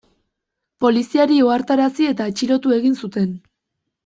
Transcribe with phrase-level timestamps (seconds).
[0.85, 3.31] Poliziari ohartarazi eta atxilotu egin zuten.